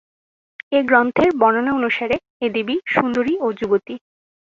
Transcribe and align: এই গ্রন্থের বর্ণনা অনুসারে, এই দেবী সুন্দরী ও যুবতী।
এই 0.71 0.83
গ্রন্থের 0.83 1.29
বর্ণনা 1.37 1.71
অনুসারে, 1.73 2.15
এই 2.41 2.49
দেবী 2.49 2.75
সুন্দরী 2.87 3.33
ও 3.41 3.47
যুবতী। 3.53 3.95